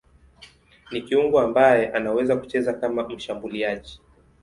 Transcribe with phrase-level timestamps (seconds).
[0.91, 4.01] Ni kiungo ambaye anaweza kucheza kama mshambuliaji.